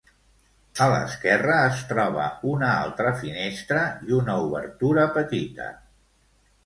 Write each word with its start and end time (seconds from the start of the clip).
A 0.85 0.87
l'esquerra 0.93 1.57
es 1.65 1.83
troba 1.91 2.25
una 2.53 2.71
altra 2.87 3.13
finestra 3.21 3.85
i 4.09 4.17
una 4.21 4.39
obertura 4.47 5.05
petita. 5.19 5.69